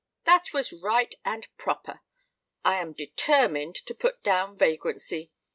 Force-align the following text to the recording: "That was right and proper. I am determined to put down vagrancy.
"That 0.25 0.51
was 0.51 0.73
right 0.73 1.13
and 1.23 1.47
proper. 1.57 2.01
I 2.65 2.77
am 2.77 2.93
determined 2.93 3.75
to 3.85 3.93
put 3.93 4.23
down 4.23 4.57
vagrancy. 4.57 5.29